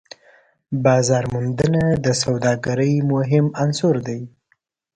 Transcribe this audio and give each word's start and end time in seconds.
بازارموندنه 0.83 1.83
د 2.05 2.07
سوداګرۍ 2.23 2.93
مهم 3.13 3.45
عنصر 3.61 3.95
دی. 4.07 4.21